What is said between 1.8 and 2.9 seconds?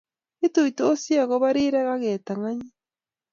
ake tang'anyi